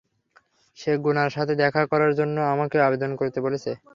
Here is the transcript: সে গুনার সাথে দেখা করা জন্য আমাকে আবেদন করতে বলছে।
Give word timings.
সে 0.77 0.91
গুনার 1.03 1.29
সাথে 1.35 1.53
দেখা 1.61 1.81
করা 1.91 2.07
জন্য 2.19 2.35
আমাকে 2.53 2.77
আবেদন 2.87 3.11
করতে 3.19 3.39
বলছে। 3.45 3.71